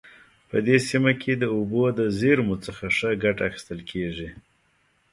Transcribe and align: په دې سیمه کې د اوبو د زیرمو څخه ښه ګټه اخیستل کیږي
په 0.49 0.57
دې 0.67 0.77
سیمه 0.89 1.11
کې 1.21 1.33
د 1.37 1.43
اوبو 1.55 1.83
د 1.99 2.01
زیرمو 2.19 2.55
څخه 2.65 2.85
ښه 2.97 3.09
ګټه 3.23 3.43
اخیستل 3.49 3.79
کیږي 3.91 4.29